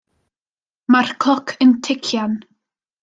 [0.95, 2.35] Mae'r cloc yn tician.